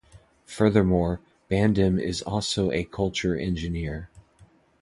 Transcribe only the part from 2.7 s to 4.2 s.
a culture engineer.